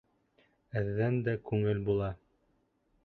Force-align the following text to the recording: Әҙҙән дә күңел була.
Әҙҙән 0.81 1.19
дә 1.27 1.35
күңел 1.51 1.85
була. 1.91 2.09